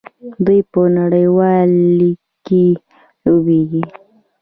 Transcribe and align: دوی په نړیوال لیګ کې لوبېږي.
دوی 0.45 0.59
په 0.71 0.81
نړیوال 0.97 1.69
لیګ 1.97 2.19
کې 2.45 2.65
لوبېږي. 3.25 3.83